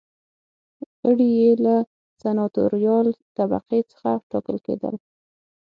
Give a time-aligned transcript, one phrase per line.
[1.05, 1.75] غړي یې له
[2.21, 3.07] سناتوریال
[3.37, 4.95] طبقې څخه ټاکل کېدل.